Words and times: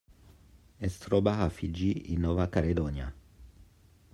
Es 0.87 0.95
troba 1.03 1.33
a 1.45 1.45
Fiji 1.57 1.91
i 2.15 2.17
Nova 2.25 2.49
Caledònia. 2.57 3.11